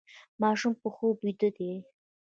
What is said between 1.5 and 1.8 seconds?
دی.